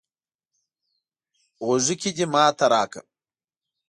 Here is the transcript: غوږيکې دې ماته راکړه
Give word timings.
غوږيکې 1.65 2.11
دې 2.17 2.25
ماته 2.33 2.65
راکړه 2.73 3.03